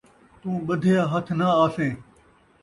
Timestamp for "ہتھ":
1.11-1.31